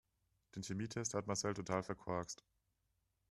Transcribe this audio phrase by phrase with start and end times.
[0.55, 2.43] Den Chemietest hat Marcel total verkorkst.